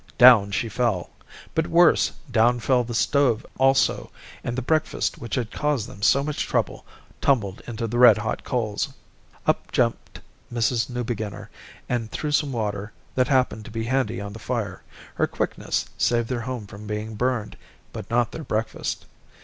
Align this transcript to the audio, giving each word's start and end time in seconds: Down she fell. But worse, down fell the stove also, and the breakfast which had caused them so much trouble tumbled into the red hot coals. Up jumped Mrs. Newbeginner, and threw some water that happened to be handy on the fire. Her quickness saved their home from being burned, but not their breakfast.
Down 0.17 0.49
she 0.49 0.67
fell. 0.67 1.11
But 1.53 1.67
worse, 1.67 2.13
down 2.31 2.59
fell 2.59 2.83
the 2.83 2.95
stove 2.95 3.45
also, 3.59 4.09
and 4.43 4.57
the 4.57 4.63
breakfast 4.63 5.19
which 5.19 5.35
had 5.35 5.51
caused 5.51 5.87
them 5.87 6.01
so 6.01 6.23
much 6.23 6.47
trouble 6.47 6.87
tumbled 7.21 7.61
into 7.67 7.85
the 7.85 7.99
red 7.99 8.17
hot 8.17 8.43
coals. 8.43 8.95
Up 9.45 9.71
jumped 9.71 10.19
Mrs. 10.51 10.89
Newbeginner, 10.89 11.51
and 11.87 12.09
threw 12.09 12.31
some 12.31 12.51
water 12.51 12.91
that 13.13 13.27
happened 13.27 13.63
to 13.65 13.69
be 13.69 13.83
handy 13.83 14.19
on 14.19 14.33
the 14.33 14.39
fire. 14.39 14.81
Her 15.13 15.27
quickness 15.27 15.87
saved 15.99 16.29
their 16.29 16.41
home 16.41 16.65
from 16.65 16.87
being 16.87 17.13
burned, 17.13 17.55
but 17.93 18.09
not 18.09 18.31
their 18.31 18.43
breakfast. 18.43 19.05